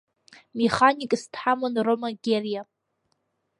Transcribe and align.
Механикс 0.59 1.21
дҳаман 1.33 1.75
Рома 1.85 2.09
Гьериа. 2.23 2.63